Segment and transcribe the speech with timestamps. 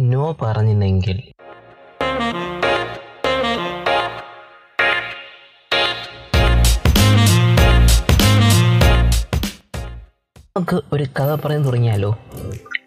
[0.00, 1.18] No പറഞ്ഞില്ലെങ്കിൽ.
[10.56, 12.18] നമുക്ക് ഒരു കഥ പറയാൻ തുടങ്ങിയാലോ?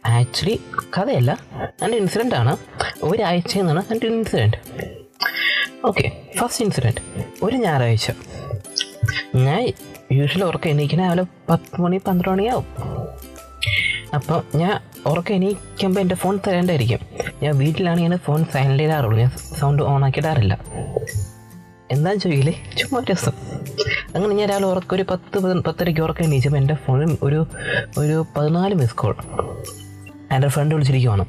[0.06, 0.62] ആക്ച്വലി
[0.98, 1.40] കഥയല്ല.
[1.84, 2.58] എന്റെ ഇൻസിഡന്റ് ആണ്.
[3.04, 4.58] ഒരാഴ്ച എന്നാണ് എന്റെ ഇൻസിഡന്റ്
[5.86, 7.02] ഓക്കെ ഫസ്റ്റ് ഇൻസിഡന്റ്
[7.44, 8.12] ഒരു ഞായറാഴ്ച.
[9.36, 9.74] ഞാൻ
[10.12, 12.66] യൂഷ്വലി ഉറക്കം എണീക്കുന്ന രാവിലെ പത്ത് മണി പന്ത്രണ്ട് മണിയാവും.
[14.14, 17.00] അപ്പം ഞാൻ ഉറക്കം എണീക്കുമ്പോൾ എന്റെ ഫോൺ തരേണ്ടായിരിക്കും.
[17.44, 19.20] ഞാൻ വീട്ടിലാണ് ഞാൻ ഫോൺ സൈലന്റ് ചെയ്താറുള്ളൂ.
[19.20, 20.58] ഞാൻ സൗണ്ട് ഓൺ ആക്കിയിടാറില്ല.
[21.92, 23.32] എന്താ ചോദിക്കില്ലേ ചുമ്മാ രസം
[24.16, 27.48] അങ്ങനെ ഞാൻ രാവിലെ ഉറക്കം ഒരു പത്ത് പതി- പത്തരയ്ക്ക് ഉറക്കം എണീച്ചപ്പോൾ എന്റെ ഫോണിൽ ഒരു
[27.98, 29.16] ഒരു പതിനാല് മിസ് കോൾ
[30.32, 31.26] എന്റെ ഫ്രണ്ട് വിളിച്ചിരിക്കുവാണ്.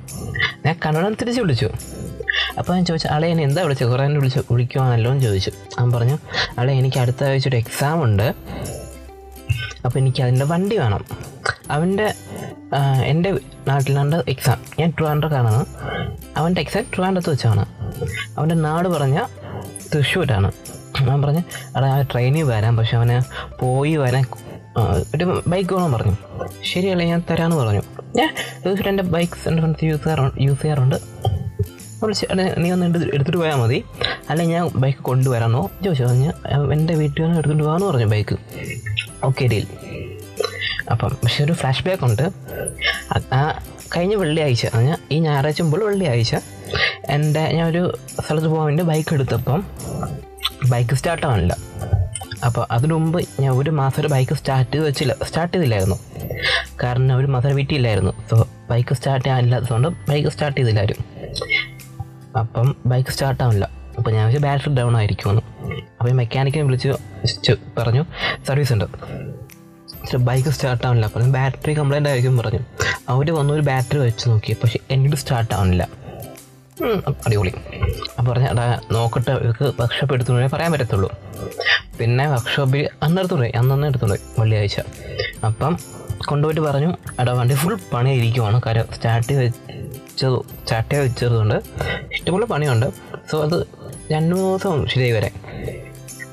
[0.67, 1.71] ഞാൻ കണ്ണടം തിരിച്ച് വിളിച്ചു.
[2.59, 5.53] അപ്പോൾ ഞാൻ ചോദിച്ചു അളെ എന്നെ എന്താ വിളിച്ചത് കുറേ വിളിച്ച് വിളിക്കുവാണല്ലോ എന്ന് ചോദിച്ചു.
[5.79, 6.19] അവൻ പറഞ്ഞു
[6.59, 8.35] അളെ എനിക്ക് അടുത്ത ആഴ്ച ഒരു എക്സാം ഉണ്ട്.
[9.85, 11.05] അപ്പോൾ എനിക്ക് അതിന്റെ വണ്ടി വേണം.
[11.71, 12.15] അവന്റെ
[13.05, 13.33] എന്റെ
[13.69, 14.59] നാട്ടിലാണ്ട് എക്സാം.
[14.79, 15.67] ഞാൻ ട്രിവാൻഡ്രക്കാണ്
[16.37, 17.67] അവന്റെ എക്സാം ട്രിവാൻഡ്രത്ത് വെച്ചാണ്.
[18.39, 19.23] അവന്റെ നാട് പറഞ്ഞ
[19.95, 20.53] തൃശ്ശൂരാണ്.
[21.01, 21.43] അവൻ പറഞ്ഞു
[21.79, 22.77] എടാ ആ ട്രെയിനിൽ വരാം.
[22.77, 23.17] പക്ഷെ അവന്
[23.61, 24.25] പോയി വരാൻ
[25.15, 26.17] ഒരു ബൈക്ക് വേണം പറഞ്ഞു.
[26.65, 27.83] ശരിയല്ല ഞാൻ തരാമെന്ന് പറഞ്ഞു.
[28.17, 30.97] ഞാൻ തീർച്ചയായിട്ടും എന്റെ ബൈക്ക്സ് എന്റെ ഫ്രണ്ട്സ് യൂസ് ചെയ്യാറുണ്ട് യൂസ് ചെയ്യാറുണ്ട്.
[32.03, 32.27] വിളിച്ച്
[32.59, 33.85] നീ ഒന്ന് എടുത്ത് എടുത്തിട്ട് പോയാൽ മതി.
[34.31, 36.05] അല്ലെങ്കിൽ ഞാൻ ബൈക്ക് കൊണ്ടുവരാമെന്നോ ചോദിച്ചു.
[36.05, 38.37] പറഞ്ഞു എന്റെ വീട്ടിൽ നിന്ന് എടുത്തുകൊണ്ട് പോകാമെന്ന് പറഞ്ഞു ബൈക്ക്.
[39.25, 39.67] Okay deal.
[40.91, 42.27] അപ്പം പക്ഷെ ഒരു ഫ്ലാഷ് ബാക്ക് ഉണ്ട്
[43.35, 43.61] ആ
[43.97, 46.37] കഴിഞ്ഞ വെള്ളിയാഴ്ച ഞാൻ ഈ ഞായറാഴ്ച മുമ്പ് വെള്ളിയാഴ്ച
[47.11, 47.83] എന്റെ ഞാൻ ഒരു
[48.25, 49.61] സ്ഥലത്ത് പോകാൻ വേണ്ടി ബൈക്ക് എടുത്തപ്പം
[50.71, 51.57] ബൈക്ക് സ്റ്റാർട്ട് ആവാനില്ല
[52.45, 55.97] അപ്പോൾ അതിനു മുമ്പ് ഞാൻ ഒരു മാസം ഒരു ബൈക്ക് സ്റ്റാർട്ട് ചെയ്ത് വെച്ചില്ല സ്റ്റാർട്ട് ചെയ്തില്ലായിരുന്നു.
[56.83, 58.13] കാരണം ഒരു മാസം വീട്ടിലില്ലായിരുന്നു.
[58.31, 61.05] സോ ബൈക്ക് സ്റ്റാർട്ട് ചെയ്യാനില്ലാത്തതുകൊണ്ട് ബൈക്ക് സ്റ്റാർട്ട് ചെയ്തില്ലായിരുന്നു.
[62.39, 63.65] അപ്പം ബൈക്ക് സ്റ്റാർട്ട് ആവില്ല
[63.99, 65.43] അപ്പോൾ ഞാൻ വെച്ചാൽ ബാറ്ററി ഡൗൺ ആയിരിക്കുമെന്ന്.
[66.01, 68.05] അപ്പോൾ മെക്കാനിക്കിനെ വിളിച്ച് പറഞ്ഞു
[68.49, 68.85] സർവീസ് ഉണ്ട്.
[70.17, 72.61] ബൈക്ക് സ്റ്റാർട്ട് ആവുന്നില്ല പറഞ്ഞു ബാറ്ററി കംപ്ലൈന്റ് ആയിരിക്കും പറഞ്ഞു.
[73.09, 74.53] അവർ വന്നൊരു ബാറ്ററി വെച്ച് നോക്കി.
[74.53, 75.89] പക്ഷേ എന്നിട്ട് സ്റ്റാർട്ട് ആവുന്നില്ല
[77.27, 77.53] അടിപൊളി.
[78.19, 81.11] അപ്പോൾ പറഞ്ഞ എടാ നോക്കട്ടെ ഇവർക്ക് വർക്ക്ഷോപ്പ് എടുത്തുകൊണ്ടേ പറയാൻ പറ്റത്തുള്ളൂ.
[81.99, 84.81] പിന്നെ വർക്ക്ഷോപ്പിൽ അന്ന് എടുത്തുകൊണ്ടേ അന്നന്ന് എടുത്തുകൊണ്ടേ വെള്ളിയാഴ്ച.
[85.45, 85.79] അപ്പം
[86.27, 88.61] കൊണ്ടുപോയിട്ട് പറഞ്ഞു എടാ വണ്ടി ഫുൾ പണിയായിരിക്കുവാണ്.
[88.67, 91.55] കാര്യം സ്റ്റാർട്ട് വെച്ചത് സ്റ്റാർട്ട് വെച്ചതുകൊണ്ട്
[92.13, 92.87] ഇഷ്ടംപോലെ പണിയുണ്ട്.
[93.31, 93.67] സോ അത്
[94.13, 95.31] രണ്ട് മൂന്ന് ദിവസം ശരിയായി വരാൻ.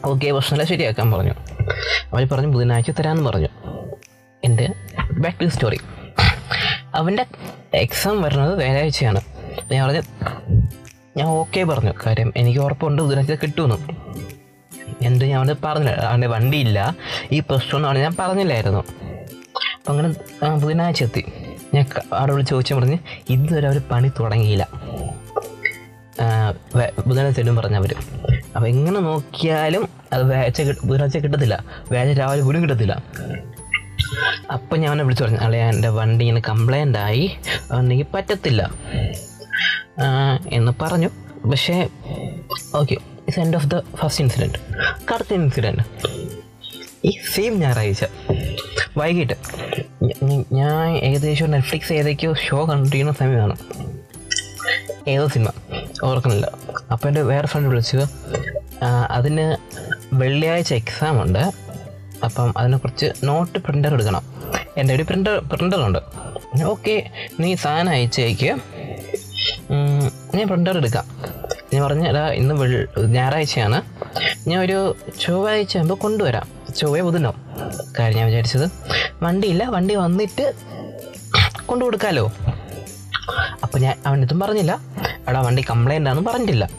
[0.06, 1.34] ഓക്കെ പ്രശ്നമില്ല ശരിയാക്കാൻ പറഞ്ഞു.
[2.14, 3.47] അവർ പറഞ്ഞു ബുധനാഴ്ച തരാമെന്ന് പറഞ്ഞു.
[4.45, 4.69] എന്റെ
[5.11, 5.79] ബാക്ക് ടു സ്റ്റോറി
[6.95, 7.25] അവന്റെ
[7.73, 9.22] എക്സാം വരുന്നത് വ്യാഴാഴ്ചയാണ്.
[9.72, 10.01] ഞാൻ പറഞ്ഞു
[11.17, 11.91] ഞാൻ ഓക്കെ പറഞ്ഞു.
[12.06, 13.75] കാര്യം എനിക്ക് ഉറപ്പുണ്ട് ബുധനാഴ്ച കിട്ടുമെന്ന്.
[15.05, 15.91] എന്ത് ഞാൻ അവന്റെ പറഞ്ഞില്ല.
[15.91, 16.95] അവന്റെ വണ്ടിയില്ല
[17.31, 18.79] ഈ പ്രശ്നമൊന്നും ഞാൻ പറഞ്ഞില്ലായിരുന്നു.
[18.79, 21.25] അപ്പം അങ്ങനെ ബുധനാഴ്ച എത്തി.
[21.73, 21.85] ഞാൻ
[22.34, 22.97] വിളിച്ച് ചോദിച്ചാൽ പറഞ്ഞ്
[23.29, 24.67] ഇതുവരെ അവർ പണി തുടങ്ങിയില്ല.
[27.07, 27.95] ബുധനാഴ്ച തരും പറഞ്ഞവർ
[28.55, 31.63] അപ്പോൾ എങ്ങനെ നോക്കിയാലും അത് കിട്ട- ബുധനാഴ്ച കിട്ടത്തില്ല.
[31.91, 33.03] വ്യാഴാഴ്ച രാവിലെ വീടും കിട്ടത്തില്ല.
[34.51, 37.38] അപ്പം ഞാൻ അവനെ വിളിച്ചു പറഞ്ഞു അല്ലെ എന്റെ വണ്ടി ഇങ്ങനെ കംപ്ലൈന്റ് ആയി.
[37.81, 38.72] നീ പറ്റത്തില്ല.
[40.51, 41.09] എന്ന് പറഞ്ഞു.
[41.50, 41.89] പക്ഷേ
[42.75, 44.59] okay it's end of the first incident
[45.11, 45.84] കറുത്ത ഇൻസിഡന്റ്
[47.05, 48.05] ഈ സെയിം ഞായറാഴ്ച
[48.97, 49.34] വൈകിട്ട്
[50.53, 53.55] ഞാൻ ഏകദേശം നെറ്റ്ഫ്ലിക്സ് ഏതൊക്കെയോ ഷോ കണ്ടിരിക്കുന്ന സമയമാണ്.
[55.07, 55.50] ഏതോ സിനിമ
[56.03, 56.51] ഓർക്കുന്നില്ല.
[56.91, 57.97] അപ്പോൾ എന്റെ വേറെ ഫ്രണ്ട് വിളിച്ചു.
[59.09, 59.57] അതിന്
[60.13, 61.65] വെള്ളിയാഴ്ച എക്സാം ഉണ്ട്.
[62.24, 64.24] അപ്പം അതിനെ കുറച്ച് നോട്ട് പ്രിന്റർ എടുക്കണം.
[64.78, 66.00] എന്റെ ഒരു പ്രിന്റർ പ്രിന്ററുണ്ട്
[66.74, 66.96] ഓക്കെ
[67.40, 68.52] നീ സാധനം അയച്ചേക്ക്
[70.36, 71.06] ഞാൻ പ്രിന്റർ എടുക്കാം.
[71.74, 72.06] ഞാൻ പറഞ്ഞു
[72.40, 72.80] ഇന്ന് വെള്ളി
[73.16, 73.80] ഞായറാഴ്ചയാണ്.
[74.48, 76.48] ഞാൻ ഒരു ചൊവ്വാഴ്ച ആകുമ്പോൾ കൊണ്ടുവരാം.
[76.80, 77.31] ചൊവ്വ ബുധനോ?
[78.00, 78.68] കാര്യം ഞാൻ വിചാരിച്ചത്
[79.24, 80.46] വണ്ടിയില്ല വണ്ടി വന്നിട്ട്
[81.66, 82.26] കൊണ്ടു കൊടുക്കാമല്ലോ
[83.64, 84.74] അപ്പോൾ ഞാൻ അവൻ ഇതും പറഞ്ഞില്ല
[85.30, 86.70] എടാ വണ്ടി കംപ്ലൈന്റ് ആണെന്ന് പറഞ്ഞിട്ടില്ല.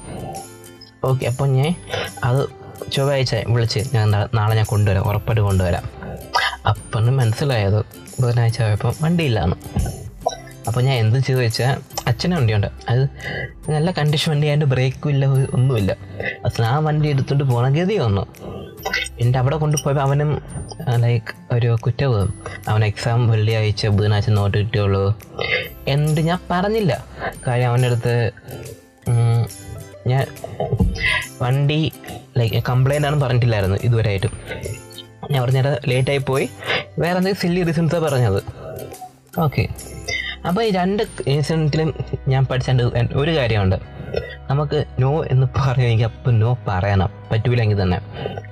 [1.05, 1.75] ഓക്കെ അപ്പോൾ ഞാൻ
[2.25, 2.41] അത്
[2.93, 5.85] ചൊവ്വാഴ്ച വിളിച്ച് ഞാൻ നാളെ ഞാൻ കൊണ്ടുവരാം ഉറപ്പായിട്ട് കൊണ്ടുവരാം.
[6.69, 7.85] അപ്പം മനസ്സിലായത്
[8.21, 9.57] ബുധനാഴ്ച ആയപ്പോൾ വണ്ടിയില്ലാന്ന്.
[10.67, 11.77] അപ്പോൾ ഞാൻ എന്ത് ചെയ്തു വെച്ചാൽ
[12.07, 12.67] അച്ഛനെ വണ്ടിയുണ്ട്.
[12.89, 13.03] അത്
[13.71, 15.97] നല്ല കണ്ടീഷൻ വണ്ടി അതിന്റെ ബ്രേക്കും ഇല്ല ഒന്നുമില്ല.
[16.45, 18.27] അച്ഛൻ ആ വണ്ടി എടുത്തുകൊണ്ട് പോകണ ഗതി വന്നു.
[19.21, 20.43] എന്റെ അവിടെ കൊണ്ടുപോയപ്പോൾ അവനും
[20.97, 22.35] ലൈക്ക് ഒരു കുറ്റവും
[22.69, 25.19] അവൻ എക്സാം വെള്ളിയാഴ്ച ബുധനാഴ്ച നോട്ട് കിട്ടിയുള്ളൂ.
[25.89, 27.05] എന്ത് ഞാൻ പറഞ്ഞില്ല.
[27.47, 28.33] കാര്യം അവന്റെ അടുത്ത്
[30.07, 30.27] ഞാൻ
[31.43, 31.93] വണ്ടി
[32.39, 34.31] ലൈക്ക് കംപ്ലൈന്റ് ആണെന്ന് പറഞ്ഞിട്ടില്ലായിരുന്നു ഇതുവരെയായിട്ടും.
[35.31, 36.49] ഞാൻ പറഞ്ഞത് ലേറ്റായി പോയി.
[36.99, 38.43] വേറെ എന്തെങ്കിലും സില്ലി റീസൺസാണ് പറഞ്ഞത്.
[39.41, 39.69] ഓക്കെ
[40.49, 41.95] അപ്പോൾ ഈ രണ്ട് ഇൻസിഡന്റിലും
[42.29, 42.83] ഞാൻ പഠിച്ചണ്ട്
[43.15, 43.77] ഒരു കാര്യമുണ്ട്.
[44.51, 47.11] നമുക്ക് നോ എന്ന് പറയാൻ എനിക്ക് അപ്പം നോ പറയണം.
[47.33, 48.01] പറ്റൂലെങ്കിൽ തന്നെ.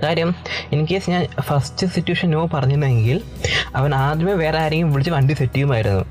[0.03, 0.35] കാര്യം
[0.73, 3.21] ഇൻ കേസ് ഞാൻ ഫസ്റ്റ് സിറ്റുവേഷൻ നോ പറഞ്ഞിരുന്നെങ്കിൽ
[3.77, 6.05] അവൻ ആദ്യമേ വേറെ ആരെയും വിളിച്ച് വണ്ടി സെറ്റ് ചെയ്യുമായിരുന്നു.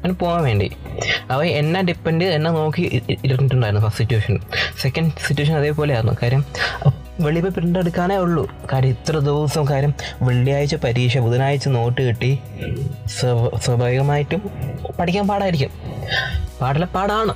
[0.00, 0.70] അവന് പോകാൻ വേണ്ടി.
[1.30, 4.40] അവൻ എന്നെ ഡിപ്പെൻഡ് എന്നെ നോക്കി ഇരുന്നിട്ടുണ്ടായിരുന്നു ഫസ്റ്റ് സിറ്റുവേഷൻ
[4.82, 6.16] സെക്കൻഡ് സിറ്റുവേഷൻ അതേപോലെയായിരുന്നു.
[6.22, 6.44] കാര്യം
[7.20, 8.50] വെളിയിൽ പ്രിന്റ് എടുക്കാനേ ഉള്ളൂ.
[8.72, 12.38] കാര്യം ഇത്ര ദിവസം കാര്യം വെള്ളിയാഴ്ച പരീക്ഷ ബുധനാഴ്ച നോട്ട് കിട്ടി.
[13.06, 14.50] സ്വാ- സ്വാഭാവികമായിട്ടും
[14.98, 15.70] പഠിക്കാൻ പാടായിരിക്കും.
[16.60, 17.34] പാടില്ല പാടാണ്.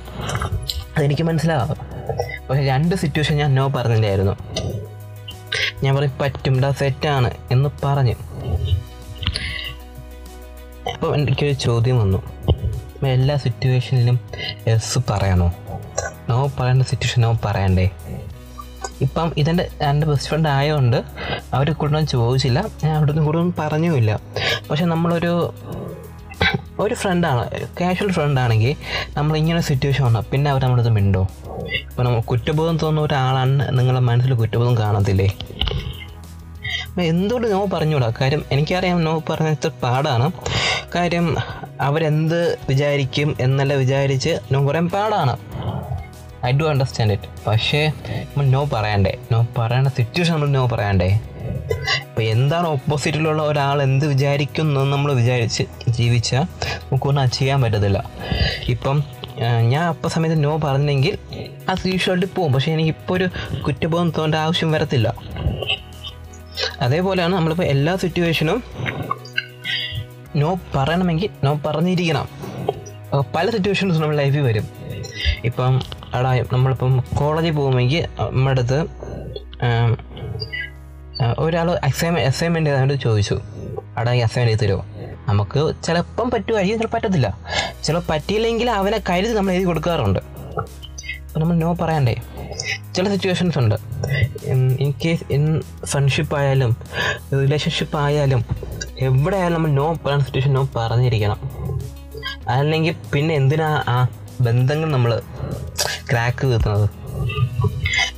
[0.97, 1.69] അതെനിക്ക് മനസ്സിലാവാം.
[2.49, 4.37] പക്ഷെ രണ്ട് സിറ്റുവേഷൻ ഞാൻ നോ പറഞ്ഞില്ലായിരുന്നു.
[5.83, 8.15] ഞാൻ പറയും പറ്റും ഡാ സെറ്റാണ് എന്ന് പറഞ്ഞു.
[10.93, 12.23] അപ്പോൾ എനിക്കൊരു ചോദ്യം വന്നു.
[13.07, 14.19] എല്ലാ സിറ്റുവേഷനിലും
[14.67, 15.53] എസ് പറയണോ?
[16.29, 17.89] നോ പറയേണ്ട സിറ്റുവേഷൻ നോ പറയണ്ടേ?
[19.01, 20.97] ഇപ്പം ഇതെന്റെ എന്റെ ബെസ്റ്റ് ഫ്രണ്ട് ആയതുകൊണ്ട്
[21.53, 22.65] അവർ കൂടുതലും ചോദിച്ചില്ല.
[22.83, 24.19] ഞാൻ അവിടുന്ന് കൂടുതലും പറഞ്ഞുമില്ല.
[24.69, 25.53] പക്ഷെ നമ്മളൊരു
[26.79, 27.43] ഒരു ഫ്രണ്ടാണ്
[27.81, 28.75] കാഷ്വൽ ഫ്രണ്ടാണെങ്കിൽ
[29.17, 31.27] നമ്മൾ ഇങ്ങനെ സിറ്റുവേഷൻ വന്നാൽ പിന്നെ അവർ നമ്മുടെ അടുത്ത് മിണ്ടോ?
[31.89, 35.27] ഇപ്പോൾ നമ്മൾ കുറ്റബോധം തോന്നുന്ന ഒരാളാണ് നിങ്ങളുടെ മനസ്സിൽ കുറ്റബോധം കാണത്തില്ലേ?
[36.99, 38.13] എന്തുകൊണ്ട് നോ പറഞ്ഞുകൂടാ?
[38.21, 40.31] കാര്യം എനിക്കറിയാം നോ പറഞ്ഞത് പാടാണ്.
[40.95, 41.35] കാര്യം
[41.81, 45.37] അവരെന്ത് വിചാരിക്കും എന്നല്ല വിചാരിച്ച് നോ പറയാൻ പാടാണ്.
[46.45, 47.91] ഐ ഡു അണ്ടർസ്റ്റാൻഡ് ഇറ്റ് പക്ഷേ
[48.21, 49.17] നമ്മൾ നോ പറയണ്ടേ?
[49.31, 51.09] നോ പറയേണ്ട സിറ്റുവേഷൻ നമ്മൾ നോ പറയണ്ടേ?
[52.09, 56.41] അപ്പോൾ എന്താണ് ഓപ്പോസിറ്റിലുള്ള ഒരാൾ എന്ത് വിചാരിക്കുന്നു നമ്മൾ വിചാരിച്ച് ജീവിച്ചാൽ
[56.81, 58.09] നമുക്കൊന്നും അത് ചെയ്യാൻ പറ്റത്തില്ല.
[58.67, 59.03] ഇപ്പം
[59.43, 61.17] ആ, ഞാൻ അപ്പം സമയത്ത് നോ പറഞ്ഞെങ്കിൽ
[61.69, 62.53] അത് യൂഷ്വലി പോകും.
[62.53, 63.27] പക്ഷേ എനിക്കിപ്പോൾ ഒരു
[63.61, 65.07] കുറ്റബോധം തോന്നേണ്ട ആവശ്യം വരത്തില്ല.
[66.81, 68.63] അതേപോലെയാണ് നമ്മളിപ്പോൾ എല്ലാ സിറ്റുവേഷനും
[70.35, 72.27] നോ പറയണമെങ്കിൽ നോ പറഞ്ഞിരിക്കണം.
[73.35, 74.67] പല സിറ്റുവേഷൻസ് നമ്മുടെ ലൈഫിൽ വരും.
[75.43, 75.81] ഇപ്പം
[76.17, 78.79] എടാ നമ്മളിപ്പം കോളേജിൽ പോകുമെങ്കിൽ നമ്മുടെ അടുത്ത്
[81.39, 83.35] ഒരാൾ അസൈൻമെന്റ് അസൈൻമെന്റ് ചെയ്താണ്ട് ചോദിച്ചു.
[83.99, 84.85] എടാ ഈ അസൈൻമെന്റ് ചെയ്ത് തരുമോ?
[85.29, 87.27] നമുക്ക് ചിലപ്പം പറ്റുമായിരിക്കും ചിലപ്പോൾ പറ്റത്തില്ല.
[87.83, 90.19] ചിലപ്പോൾ പറ്റിയില്ലെങ്കിൽ അവനെ കരുതി നമ്മൾ എഴുതി കൊടുക്കാറുണ്ട്.
[90.19, 92.15] അപ്പോൾ നമ്മൾ നോ പറയണ്ടേ?
[92.95, 93.75] ചില സിറ്റുവേഷൻസ് ഉണ്ട്.
[94.45, 96.71] ഇൻ കേസ് ഇൻ ഫ്രണ്ട്ഷിപ്പ് ആയാലും
[97.33, 98.45] റിലേഷൻഷിപ്പ് ആയാലും
[98.99, 101.39] എവിടെ ആയാലും നമ്മൾ നോ പറയുന്ന സിറ്റുവേഷൻ നോ പറഞ്ഞിരിക്കണം.
[102.49, 104.07] അല്ലെങ്കിൽ പിന്നെ എന്തിനാ ആ
[104.41, 105.11] ബന്ധങ്ങൾ നമ്മൾ
[106.11, 106.89] ക്രാക്ക് തീർക്കുന്നത്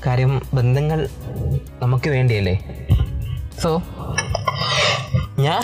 [0.05, 1.09] കാര്യം ബന്ധങ്ങൾ
[1.81, 2.59] നമുക്ക് വേണ്ടിയല്ലേ?
[3.61, 3.83] സോ
[5.39, 5.61] ഞാൻ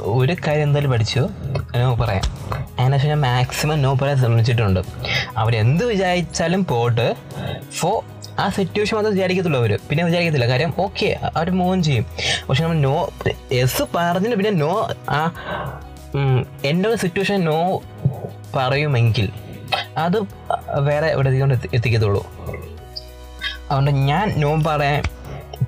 [0.00, 1.28] ഒരു കാര്യം എന്തായാലും പഠിച്ചു.
[1.76, 2.22] നോ പറയാം.
[2.78, 4.80] അതിനുശേഷം ഞാൻ മാക്സിമം നോ പറയാൻ ശ്രമിച്ചിട്ടുണ്ട്.
[5.36, 7.14] അവരെന്ത് വിചാരിച്ചാലും പോട്ട്.
[7.76, 8.04] ഫോ
[8.38, 10.46] ആ സിറ്റുവേഷൻ മാത്രം വിചാരിക്കത്തുള്ളൂ അവർ പിന്നെ വിചാരിക്കത്തില്ല.
[10.48, 12.06] കാര്യം ഓക്കെ അവർ മോൻ ചെയ്യും.
[12.48, 13.10] പക്ഷെ നമ്മൾ നോ
[13.52, 15.20] എസ് പറഞ്ഞിട്ട് പിന്നെ നോ ആ
[16.64, 17.82] എന്റെ ഒരു സിറ്റുവേഷൻ നോ
[18.56, 19.28] പറയുമെങ്കിൽ
[19.96, 20.20] അത്
[20.80, 21.06] വേറെ
[21.54, 22.26] എത്തി- എത്തിക്കത്തുള്ളൂ.
[23.64, 25.02] അതുകൊണ്ട് ഞാൻ നോ പറയാൻ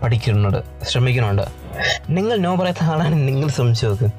[0.02, 1.42] പഠിക്കുന്നുണ്ട് ശ്രമിക്കുന്നുണ്ട്.
[2.10, 4.10] നിങ്ങൾ നോ പറയാത്ത ആളാണ് നിങ്ങൾ ശ്രമിച്ചു നോക്ക്.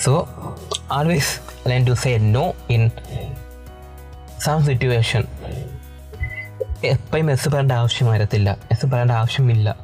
[0.00, 0.28] So
[0.92, 2.90] always line to say no in
[4.40, 5.24] some situation
[6.84, 9.76] എപ്പോഴും എസ് പറയേണ്ട ആവശ്യം വരത്തില്ല എസ് പറയേണ്ട ആവശ്യമില്ല.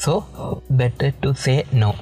[0.00, 0.28] So
[0.70, 1.94] better to say no